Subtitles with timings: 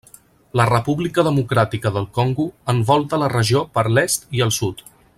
[0.59, 4.87] La República Democràtica del Congo, envolta la regió per l'est i el sud.